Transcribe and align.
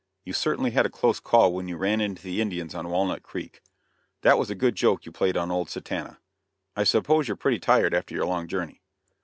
You 0.25 0.33
certainly 0.33 0.71
had 0.71 0.87
a 0.87 0.89
close 0.89 1.19
call 1.19 1.53
when 1.53 1.67
you 1.67 1.77
ran 1.77 2.01
into 2.01 2.23
the 2.23 2.41
Indians 2.41 2.73
on 2.73 2.89
Walnut 2.89 3.21
Creek. 3.21 3.61
That 4.23 4.39
was 4.39 4.49
a 4.49 4.55
good 4.55 4.73
joke 4.73 5.01
that 5.01 5.05
you 5.05 5.11
played 5.11 5.37
on 5.37 5.51
old 5.51 5.69
Satanta. 5.69 6.17
I 6.75 6.85
suppose 6.85 7.27
you're 7.27 7.37
pretty 7.37 7.59
tired 7.59 7.93
after 7.93 8.15
your 8.15 8.25
long 8.25 8.47
journey?" 8.47 8.81